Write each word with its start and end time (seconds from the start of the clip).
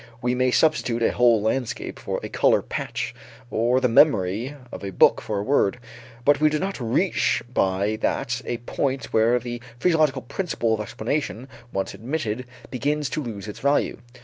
We 0.19 0.33
may 0.33 0.49
substitute 0.49 1.03
a 1.03 1.11
whole 1.11 1.43
landscape 1.43 1.99
for 1.99 2.19
a 2.23 2.29
color 2.29 2.63
patch 2.63 3.13
or 3.51 3.79
the 3.79 3.87
memory 3.87 4.55
of 4.71 4.83
a 4.83 4.89
book 4.89 5.21
for 5.21 5.37
a 5.37 5.43
word, 5.43 5.77
but 6.25 6.41
we 6.41 6.49
do 6.49 6.57
not 6.57 6.79
reach 6.79 7.43
by 7.53 7.97
that 8.01 8.41
a 8.43 8.57
point 8.57 9.13
where 9.13 9.37
the 9.37 9.61
physiological 9.77 10.23
principle 10.23 10.73
of 10.73 10.79
explanation, 10.79 11.47
once 11.71 11.93
admitted, 11.93 12.45
begins 12.71 13.11
to 13.11 13.21
lose 13.21 13.47
its 13.47 13.59
value. 13.59 13.99